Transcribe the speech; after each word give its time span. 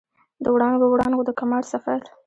د 0.43 0.45
وړانګو، 0.55 0.85
وړانګو 0.91 1.23
د 1.27 1.31
کمال 1.39 1.63
سفر 1.73 1.99